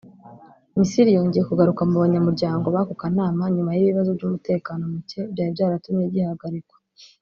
[0.77, 6.77] Misiri yongeye kugaruka mu banyamuryango b’ako kanama nyuma y’ibibazo by’umutekano muke byari byaratumye gihagarikwa